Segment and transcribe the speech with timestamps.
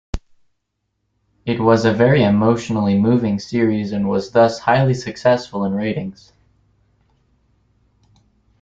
[1.45, 6.33] It was a very emotionally moving series and was thus highly successful in ratings.